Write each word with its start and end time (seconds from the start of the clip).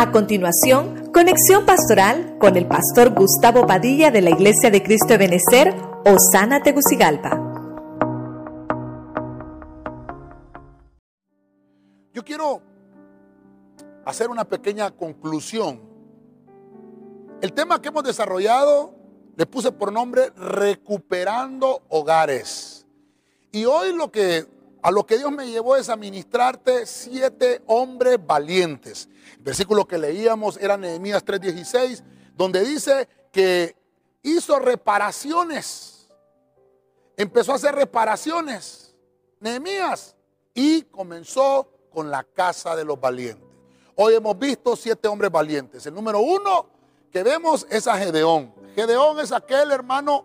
A 0.00 0.12
continuación, 0.12 1.12
conexión 1.12 1.66
pastoral 1.66 2.38
con 2.38 2.56
el 2.56 2.66
pastor 2.66 3.10
Gustavo 3.10 3.66
Padilla 3.66 4.10
de 4.10 4.22
la 4.22 4.30
Iglesia 4.30 4.70
de 4.70 4.82
Cristo 4.82 5.08
de 5.08 5.18
Benecer, 5.18 5.74
Osana 6.06 6.62
Tegucigalpa. 6.62 7.38
Yo 12.14 12.24
quiero 12.24 12.62
hacer 14.06 14.30
una 14.30 14.46
pequeña 14.46 14.90
conclusión. 14.90 15.82
El 17.42 17.52
tema 17.52 17.82
que 17.82 17.88
hemos 17.88 18.04
desarrollado 18.04 18.94
le 19.36 19.44
puse 19.44 19.70
por 19.70 19.92
nombre 19.92 20.30
Recuperando 20.34 21.82
Hogares. 21.90 22.86
Y 23.52 23.66
hoy 23.66 23.94
lo 23.94 24.10
que 24.10 24.46
a 24.82 24.90
lo 24.90 25.04
que 25.04 25.18
Dios 25.18 25.30
me 25.30 25.48
llevó 25.48 25.76
es 25.76 25.88
a 25.88 25.96
ministrarte 25.96 26.86
siete 26.86 27.62
hombres 27.66 28.18
valientes. 28.24 29.08
El 29.36 29.42
versículo 29.42 29.86
que 29.86 29.98
leíamos 29.98 30.56
era 30.56 30.76
Nehemías 30.76 31.24
3:16, 31.24 32.02
donde 32.36 32.64
dice 32.64 33.08
que 33.32 33.76
hizo 34.22 34.58
reparaciones. 34.58 36.08
Empezó 37.16 37.52
a 37.52 37.56
hacer 37.56 37.74
reparaciones. 37.74 38.94
Nehemías. 39.40 40.16
Y 40.54 40.82
comenzó 40.82 41.68
con 41.90 42.10
la 42.10 42.24
casa 42.24 42.74
de 42.74 42.84
los 42.84 42.98
valientes. 42.98 43.46
Hoy 43.96 44.14
hemos 44.14 44.38
visto 44.38 44.76
siete 44.76 45.08
hombres 45.08 45.30
valientes. 45.30 45.84
El 45.86 45.94
número 45.94 46.20
uno 46.20 46.66
que 47.12 47.22
vemos 47.22 47.66
es 47.68 47.86
a 47.86 47.98
Gedeón. 47.98 48.54
Gedeón 48.74 49.18
es 49.20 49.32
aquel 49.32 49.70
hermano 49.72 50.24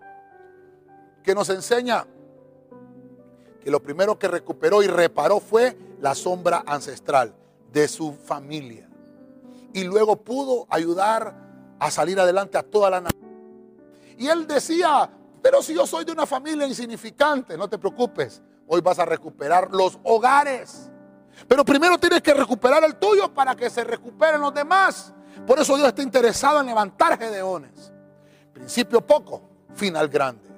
que 1.24 1.36
nos 1.36 1.50
enseña 1.50 2.08
que 3.66 3.72
lo 3.72 3.82
primero 3.82 4.20
que 4.20 4.28
recuperó 4.28 4.84
y 4.84 4.88
reparó 4.88 5.40
fue 5.40 5.76
la 6.00 6.14
sombra 6.14 6.64
ancestral 6.68 7.34
de 7.74 7.88
su 7.88 8.14
familia. 8.14 8.88
Y 9.74 9.84
luego 9.84 10.18
pudo 10.18 10.68
ayudar 10.70 11.36
a 11.80 11.90
salir 11.90 12.20
adelante 12.20 12.60
a 12.60 12.62
toda 12.62 12.92
la 12.92 13.02
nación. 13.02 13.26
Y 14.20 14.28
él 14.28 14.46
decía, 14.46 15.10
pero 15.42 15.64
si 15.64 15.74
yo 15.74 15.88
soy 15.88 16.06
de 16.06 16.12
una 16.12 16.28
familia 16.28 16.68
insignificante, 16.68 17.58
no 17.58 17.68
te 17.68 17.80
preocupes, 17.80 18.40
hoy 18.68 18.82
vas 18.82 19.00
a 19.00 19.06
recuperar 19.06 19.72
los 19.72 19.98
hogares. 20.04 20.92
Pero 21.48 21.66
primero 21.66 21.98
tienes 21.98 22.22
que 22.22 22.36
recuperar 22.36 22.84
el 22.84 22.98
tuyo 22.98 23.34
para 23.34 23.56
que 23.56 23.72
se 23.72 23.84
recuperen 23.84 24.42
los 24.42 24.54
demás. 24.54 25.12
Por 25.48 25.58
eso 25.58 25.76
Dios 25.76 25.88
está 25.88 26.04
interesado 26.04 26.60
en 26.60 26.68
levantar 26.68 27.18
gedeones. 27.18 27.92
Principio 28.54 29.02
poco, 29.02 29.42
final 29.74 30.08
grande. 30.08 30.55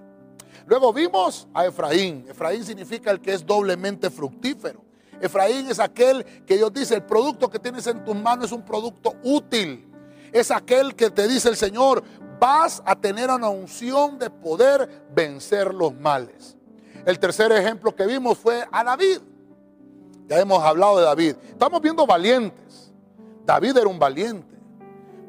Luego 0.68 0.92
vimos 0.92 1.48
a 1.54 1.66
Efraín. 1.66 2.26
Efraín 2.28 2.64
significa 2.64 3.10
el 3.10 3.22
que 3.22 3.34
es 3.34 3.46
doblemente 3.46 4.10
fructífero. 4.10 4.84
Efraín 5.22 5.72
es 5.72 5.80
aquel 5.80 6.26
que 6.46 6.58
Dios 6.58 6.74
dice, 6.74 6.96
el 6.96 7.04
producto 7.04 7.50
que 7.50 7.58
tienes 7.58 7.88
en 7.88 8.04
tus 8.04 8.16
manos 8.16 8.48
es 8.48 8.52
un 8.52 8.64
producto 8.64 9.16
útil. 9.24 9.90
Es 10.32 10.52
aquel 10.52 10.94
que 10.94 11.10
te 11.10 11.26
dice 11.26 11.48
el 11.48 11.56
Señor, 11.56 12.04
vas 12.38 12.84
a 12.86 12.98
tener 12.98 13.30
una 13.30 13.48
unción 13.48 14.20
de 14.20 14.30
poder 14.30 15.06
vencer 15.16 15.74
los 15.74 15.96
males. 15.96 16.58
El 17.06 17.18
tercer 17.18 17.50
ejemplo 17.54 17.96
que 17.96 18.06
vimos 18.06 18.38
fue 18.38 18.68
a 18.70 18.84
David. 18.84 19.20
Ya 20.28 20.40
hemos 20.42 20.62
hablado 20.62 20.98
de 20.98 21.06
David. 21.06 21.36
Estamos 21.50 21.82
viendo 21.82 22.06
valientes. 22.06 22.92
David 23.46 23.78
era 23.78 23.88
un 23.88 23.98
valiente. 23.98 24.58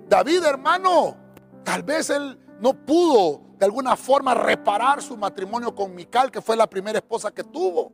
David, 0.09 0.43
hermano, 0.43 1.17
tal 1.63 1.85
vez 1.85 2.11
él 2.11 2.37
no 2.61 2.75
pudo 2.75 3.48
de 3.59 3.65
alguna 3.65 3.97
forma 3.97 4.35
reparar 4.35 5.03
su 5.03 5.17
matrimonio 5.17 5.75
con 5.75 5.95
Mical, 5.95 6.31
que 6.31 6.41
fue 6.41 6.57
la 6.57 6.69
primera 6.69 6.99
esposa 6.99 7.33
que 7.33 7.43
tuvo. 7.43 7.93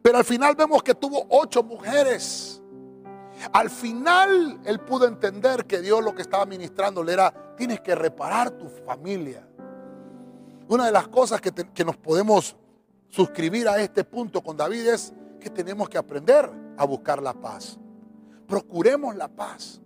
Pero 0.00 0.18
al 0.18 0.24
final 0.24 0.54
vemos 0.56 0.82
que 0.82 0.94
tuvo 0.94 1.26
ocho 1.28 1.62
mujeres. 1.62 2.62
Al 3.52 3.68
final 3.68 4.60
él 4.64 4.80
pudo 4.80 5.06
entender 5.06 5.66
que 5.66 5.80
Dios 5.80 6.02
lo 6.02 6.14
que 6.14 6.22
estaba 6.22 6.46
ministrándole 6.46 7.12
era, 7.12 7.54
tienes 7.56 7.80
que 7.80 7.94
reparar 7.94 8.52
tu 8.52 8.68
familia. 8.68 9.46
Una 10.68 10.86
de 10.86 10.92
las 10.92 11.08
cosas 11.08 11.40
que, 11.40 11.52
que 11.52 11.84
nos 11.84 11.96
podemos 11.98 12.56
suscribir 13.08 13.68
a 13.68 13.78
este 13.80 14.04
punto 14.04 14.40
con 14.40 14.56
David 14.56 14.86
es 14.86 15.12
que 15.38 15.50
tenemos 15.50 15.90
que 15.90 15.98
aprender 15.98 16.50
a 16.78 16.84
buscar 16.86 17.22
la 17.22 17.34
paz. 17.34 17.78
Procuremos 18.46 19.14
la 19.14 19.28
paz. 19.28 19.82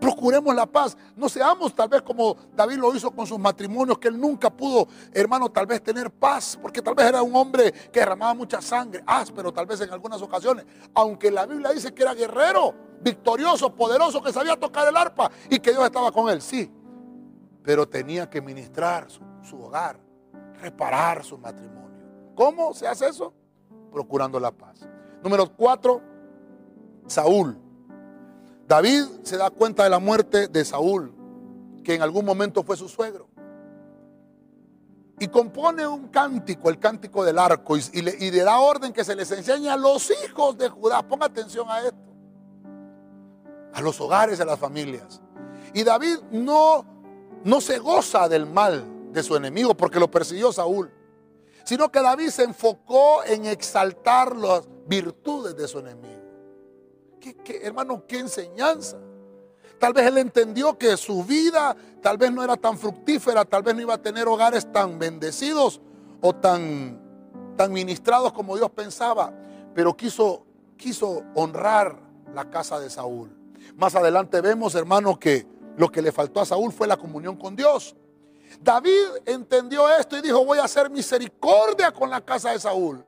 Procuremos 0.00 0.54
la 0.54 0.66
paz. 0.66 0.96
No 1.16 1.28
seamos 1.28 1.74
tal 1.74 1.88
vez 1.88 2.02
como 2.02 2.36
David 2.54 2.76
lo 2.76 2.94
hizo 2.94 3.10
con 3.10 3.26
sus 3.26 3.38
matrimonios, 3.38 3.98
que 3.98 4.08
él 4.08 4.20
nunca 4.20 4.50
pudo, 4.50 4.88
hermano, 5.12 5.50
tal 5.50 5.66
vez 5.66 5.82
tener 5.82 6.10
paz, 6.10 6.58
porque 6.60 6.82
tal 6.82 6.94
vez 6.94 7.06
era 7.06 7.22
un 7.22 7.34
hombre 7.34 7.72
que 7.72 8.00
derramaba 8.00 8.34
mucha 8.34 8.60
sangre, 8.60 9.02
áspero 9.06 9.52
tal 9.52 9.66
vez 9.66 9.80
en 9.80 9.90
algunas 9.90 10.20
ocasiones, 10.20 10.66
aunque 10.94 11.30
la 11.30 11.46
Biblia 11.46 11.70
dice 11.70 11.94
que 11.94 12.02
era 12.02 12.14
guerrero, 12.14 12.74
victorioso, 13.00 13.74
poderoso, 13.74 14.22
que 14.22 14.32
sabía 14.32 14.58
tocar 14.58 14.88
el 14.88 14.96
arpa 14.96 15.30
y 15.48 15.58
que 15.58 15.70
Dios 15.70 15.84
estaba 15.84 16.12
con 16.12 16.28
él, 16.28 16.42
sí, 16.42 16.70
pero 17.62 17.88
tenía 17.88 18.28
que 18.28 18.42
ministrar 18.42 19.10
su, 19.10 19.22
su 19.42 19.60
hogar, 19.62 19.98
reparar 20.60 21.24
su 21.24 21.38
matrimonio. 21.38 21.74
¿Cómo 22.34 22.74
se 22.74 22.86
hace 22.86 23.08
eso? 23.08 23.32
Procurando 23.92 24.38
la 24.40 24.50
paz. 24.50 24.86
Número 25.22 25.48
cuatro, 25.56 26.02
Saúl. 27.06 27.63
David 28.66 29.04
se 29.24 29.36
da 29.36 29.50
cuenta 29.50 29.84
de 29.84 29.90
la 29.90 29.98
muerte 29.98 30.48
de 30.48 30.64
Saúl, 30.64 31.12
que 31.82 31.94
en 31.94 32.02
algún 32.02 32.24
momento 32.24 32.62
fue 32.62 32.76
su 32.76 32.88
suegro. 32.88 33.28
Y 35.18 35.28
compone 35.28 35.86
un 35.86 36.08
cántico, 36.08 36.70
el 36.70 36.78
cántico 36.78 37.24
del 37.24 37.38
arco, 37.38 37.76
y, 37.76 38.02
le, 38.02 38.30
da 38.42 38.58
orden 38.58 38.92
que 38.92 39.04
se 39.04 39.14
les 39.14 39.30
enseñe 39.30 39.68
a 39.68 39.76
los 39.76 40.10
hijos 40.10 40.56
de 40.56 40.68
Judá. 40.68 41.06
Ponga 41.06 41.26
atención 41.26 41.66
a 41.68 41.80
esto. 41.80 41.98
A 43.74 43.80
los 43.80 44.00
hogares, 44.00 44.40
a 44.40 44.44
las 44.44 44.58
familias. 44.58 45.20
Y 45.74 45.84
David 45.84 46.18
no, 46.30 46.84
no 47.44 47.60
se 47.60 47.78
goza 47.78 48.28
del 48.28 48.46
mal 48.46 49.12
de 49.12 49.22
su 49.22 49.36
enemigo 49.36 49.74
porque 49.74 50.00
lo 50.00 50.10
persiguió 50.10 50.52
Saúl, 50.52 50.90
sino 51.64 51.92
que 51.92 52.00
David 52.00 52.30
se 52.30 52.44
enfocó 52.44 53.22
en 53.24 53.46
exaltar 53.46 54.34
las 54.34 54.66
virtudes 54.86 55.56
de 55.56 55.68
su 55.68 55.78
enemigo 55.78 56.23
hermano, 57.62 58.04
qué 58.06 58.18
enseñanza. 58.18 58.98
Tal 59.78 59.92
vez 59.92 60.06
él 60.06 60.18
entendió 60.18 60.78
que 60.78 60.96
su 60.96 61.24
vida 61.24 61.76
tal 62.00 62.18
vez 62.18 62.32
no 62.32 62.42
era 62.42 62.56
tan 62.56 62.78
fructífera, 62.78 63.44
tal 63.44 63.62
vez 63.62 63.74
no 63.74 63.82
iba 63.82 63.94
a 63.94 64.02
tener 64.02 64.28
hogares 64.28 64.70
tan 64.70 64.98
bendecidos 64.98 65.80
o 66.20 66.34
tan, 66.34 67.00
tan 67.56 67.72
ministrados 67.72 68.32
como 68.32 68.56
Dios 68.56 68.70
pensaba, 68.70 69.32
pero 69.74 69.96
quiso, 69.96 70.44
quiso 70.76 71.22
honrar 71.34 71.96
la 72.34 72.50
casa 72.50 72.78
de 72.78 72.90
Saúl. 72.90 73.30
Más 73.76 73.94
adelante 73.94 74.40
vemos, 74.40 74.74
hermano, 74.74 75.18
que 75.18 75.46
lo 75.76 75.90
que 75.90 76.02
le 76.02 76.12
faltó 76.12 76.40
a 76.40 76.46
Saúl 76.46 76.72
fue 76.72 76.86
la 76.86 76.96
comunión 76.96 77.36
con 77.36 77.56
Dios. 77.56 77.96
David 78.60 79.06
entendió 79.26 79.88
esto 79.88 80.16
y 80.16 80.22
dijo, 80.22 80.44
voy 80.44 80.58
a 80.58 80.64
hacer 80.64 80.90
misericordia 80.90 81.90
con 81.92 82.10
la 82.10 82.20
casa 82.20 82.50
de 82.52 82.60
Saúl 82.60 83.04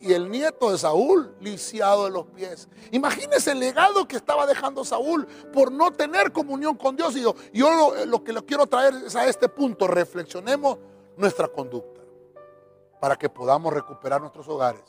y 0.00 0.12
el 0.12 0.30
nieto 0.30 0.70
de 0.70 0.78
Saúl 0.78 1.34
lisiado 1.40 2.04
de 2.04 2.10
los 2.10 2.26
pies. 2.26 2.68
Imagínese 2.92 3.52
el 3.52 3.60
legado 3.60 4.06
que 4.06 4.16
estaba 4.16 4.46
dejando 4.46 4.84
Saúl 4.84 5.26
por 5.52 5.72
no 5.72 5.90
tener 5.90 6.32
comunión 6.32 6.76
con 6.76 6.96
Dios. 6.96 7.16
Y 7.16 7.22
yo, 7.22 7.34
yo 7.52 7.94
lo, 8.06 8.22
que 8.22 8.32
lo 8.32 8.44
quiero 8.44 8.66
traer 8.66 8.94
es 9.06 9.16
a 9.16 9.26
este 9.26 9.48
punto, 9.48 9.86
reflexionemos 9.86 10.78
nuestra 11.16 11.48
conducta 11.48 12.00
para 13.00 13.16
que 13.16 13.28
podamos 13.28 13.72
recuperar 13.72 14.20
nuestros 14.20 14.48
hogares. 14.48 14.84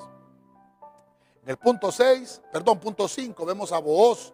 En 1.43 1.49
el 1.49 1.57
punto 1.57 1.91
6, 1.91 2.41
perdón, 2.51 2.79
punto 2.79 3.07
5, 3.07 3.45
vemos 3.45 3.71
a 3.71 3.79
Booz. 3.79 4.33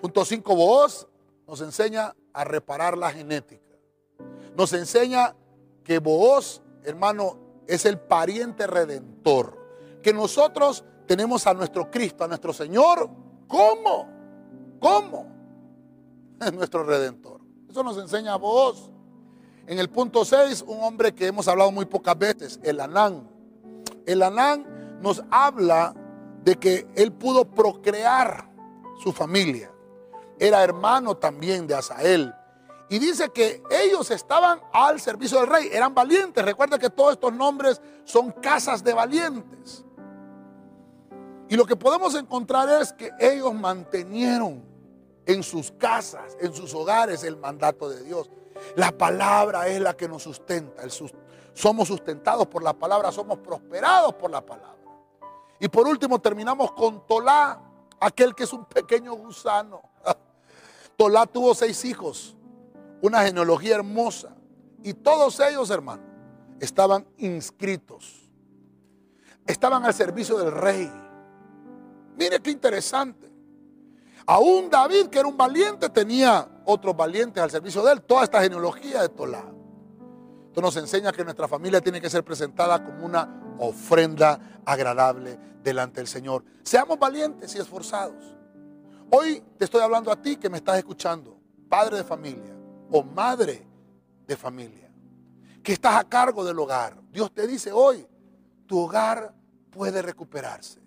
Punto 0.00 0.24
5, 0.24 0.56
Booz 0.56 1.06
nos 1.46 1.60
enseña 1.60 2.14
a 2.32 2.44
reparar 2.44 2.96
la 2.96 3.10
genética. 3.10 3.62
Nos 4.56 4.72
enseña 4.72 5.34
que 5.84 5.98
Booz, 5.98 6.62
hermano, 6.84 7.41
es 7.66 7.86
el 7.86 7.98
pariente 7.98 8.66
redentor. 8.66 9.58
Que 10.02 10.12
nosotros 10.12 10.84
tenemos 11.06 11.46
a 11.46 11.54
nuestro 11.54 11.90
Cristo, 11.90 12.24
a 12.24 12.28
nuestro 12.28 12.52
Señor. 12.52 13.08
¿Cómo? 13.46 14.08
¿Cómo? 14.80 15.32
Es 16.40 16.52
nuestro 16.52 16.82
redentor. 16.82 17.40
Eso 17.70 17.84
nos 17.84 17.96
enseña 17.98 18.32
a 18.32 18.36
vos. 18.36 18.90
En 19.66 19.78
el 19.78 19.88
punto 19.88 20.24
6, 20.24 20.64
un 20.66 20.82
hombre 20.82 21.14
que 21.14 21.26
hemos 21.28 21.46
hablado 21.46 21.70
muy 21.70 21.86
pocas 21.86 22.18
veces, 22.18 22.58
el 22.64 22.80
Anán. 22.80 23.28
El 24.06 24.22
Anán 24.22 24.98
nos 25.00 25.22
habla 25.30 25.94
de 26.44 26.56
que 26.56 26.88
él 26.96 27.12
pudo 27.12 27.44
procrear 27.44 28.50
su 29.02 29.12
familia. 29.12 29.70
Era 30.38 30.64
hermano 30.64 31.16
también 31.16 31.66
de 31.66 31.74
Asael. 31.74 32.34
Y 32.92 32.98
dice 32.98 33.30
que 33.30 33.62
ellos 33.70 34.10
estaban 34.10 34.60
al 34.70 35.00
servicio 35.00 35.40
del 35.40 35.46
rey, 35.46 35.70
eran 35.72 35.94
valientes. 35.94 36.44
Recuerda 36.44 36.78
que 36.78 36.90
todos 36.90 37.12
estos 37.12 37.32
nombres 37.32 37.80
son 38.04 38.32
casas 38.32 38.84
de 38.84 38.92
valientes. 38.92 39.82
Y 41.48 41.56
lo 41.56 41.64
que 41.64 41.74
podemos 41.74 42.14
encontrar 42.16 42.82
es 42.82 42.92
que 42.92 43.10
ellos 43.18 43.54
mantenieron 43.54 44.62
en 45.24 45.42
sus 45.42 45.72
casas, 45.72 46.36
en 46.38 46.52
sus 46.52 46.74
hogares, 46.74 47.24
el 47.24 47.38
mandato 47.38 47.88
de 47.88 48.02
Dios. 48.02 48.30
La 48.76 48.92
palabra 48.92 49.68
es 49.68 49.80
la 49.80 49.96
que 49.96 50.06
nos 50.06 50.24
sustenta. 50.24 50.82
somos 51.54 51.88
sustentados 51.88 52.46
por 52.46 52.62
la 52.62 52.74
palabra, 52.74 53.10
somos 53.10 53.38
prosperados 53.38 54.12
por 54.16 54.30
la 54.30 54.44
palabra. 54.44 54.76
Y 55.58 55.66
por 55.66 55.88
último 55.88 56.20
terminamos 56.20 56.72
con 56.72 57.06
Tolá. 57.06 57.58
aquel 58.00 58.34
que 58.34 58.44
es 58.44 58.52
un 58.52 58.66
pequeño 58.66 59.14
gusano. 59.14 59.80
Tolá 60.98 61.24
tuvo 61.24 61.54
seis 61.54 61.86
hijos, 61.86 62.36
una 63.02 63.22
genealogía 63.22 63.74
hermosa. 63.74 64.34
Y 64.82 64.94
todos 64.94 65.38
ellos, 65.40 65.68
hermano, 65.70 66.02
estaban 66.58 67.06
inscritos. 67.18 68.30
Estaban 69.46 69.84
al 69.84 69.92
servicio 69.92 70.38
del 70.38 70.52
rey. 70.52 70.90
Mire 72.16 72.40
qué 72.40 72.50
interesante. 72.50 73.30
Aún 74.24 74.70
David, 74.70 75.08
que 75.08 75.18
era 75.18 75.28
un 75.28 75.36
valiente, 75.36 75.88
tenía 75.90 76.48
otros 76.64 76.96
valientes 76.96 77.42
al 77.42 77.50
servicio 77.50 77.82
de 77.82 77.92
él. 77.92 78.02
Toda 78.02 78.22
esta 78.22 78.40
genealogía 78.40 79.02
de 79.02 79.08
Tolá. 79.08 79.44
Esto 80.46 80.60
nos 80.60 80.76
enseña 80.76 81.12
que 81.12 81.24
nuestra 81.24 81.48
familia 81.48 81.80
tiene 81.80 82.00
que 82.00 82.08
ser 82.08 82.22
presentada 82.24 82.84
como 82.84 83.04
una 83.04 83.56
ofrenda 83.58 84.60
agradable 84.64 85.38
delante 85.62 85.98
del 86.00 86.06
Señor. 86.06 86.44
Seamos 86.62 86.98
valientes 86.98 87.54
y 87.56 87.58
esforzados. 87.58 88.36
Hoy 89.10 89.42
te 89.58 89.64
estoy 89.64 89.80
hablando 89.80 90.12
a 90.12 90.22
ti 90.22 90.36
que 90.36 90.48
me 90.48 90.58
estás 90.58 90.78
escuchando, 90.78 91.36
padre 91.68 91.96
de 91.96 92.04
familia 92.04 92.51
o 92.92 93.02
madre 93.02 93.66
de 94.26 94.36
familia, 94.36 94.90
que 95.62 95.72
estás 95.72 95.96
a 95.96 96.04
cargo 96.04 96.44
del 96.44 96.58
hogar. 96.58 96.96
Dios 97.10 97.32
te 97.32 97.46
dice 97.46 97.72
hoy, 97.72 98.06
tu 98.66 98.78
hogar 98.78 99.34
puede 99.70 100.02
recuperarse. 100.02 100.80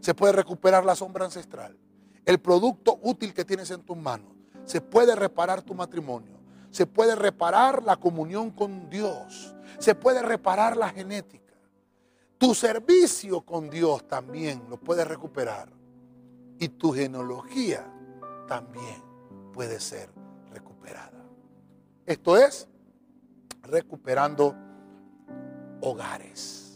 Se 0.00 0.14
puede 0.14 0.32
recuperar 0.32 0.84
la 0.84 0.96
sombra 0.96 1.26
ancestral, 1.26 1.76
el 2.24 2.40
producto 2.40 2.98
útil 3.02 3.34
que 3.34 3.44
tienes 3.44 3.70
en 3.70 3.82
tus 3.82 3.96
manos. 3.96 4.32
Se 4.64 4.80
puede 4.80 5.14
reparar 5.14 5.62
tu 5.62 5.74
matrimonio. 5.74 6.38
Se 6.70 6.86
puede 6.86 7.16
reparar 7.16 7.82
la 7.82 7.96
comunión 7.96 8.50
con 8.50 8.88
Dios. 8.88 9.54
Se 9.78 9.94
puede 9.94 10.22
reparar 10.22 10.76
la 10.76 10.90
genética. 10.90 11.54
Tu 12.38 12.54
servicio 12.54 13.42
con 13.42 13.68
Dios 13.68 14.06
también 14.06 14.62
lo 14.70 14.78
puede 14.78 15.04
recuperar. 15.04 15.72
Y 16.58 16.68
tu 16.68 16.92
genealogía 16.92 17.84
también 18.46 19.02
puede 19.52 19.80
ser 19.80 20.10
recuperada. 20.52 21.19
Esto 22.10 22.36
es 22.36 22.66
recuperando 23.62 24.56
hogares. 25.80 26.69